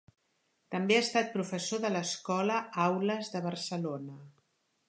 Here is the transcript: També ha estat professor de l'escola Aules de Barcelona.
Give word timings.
També 0.75 0.95
ha 0.95 1.01
estat 1.05 1.29
professor 1.35 1.83
de 1.85 1.93
l'escola 1.97 2.57
Aules 2.87 3.33
de 3.37 3.47
Barcelona. 3.49 4.21